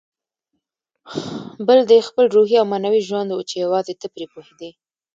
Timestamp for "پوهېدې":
4.31-4.71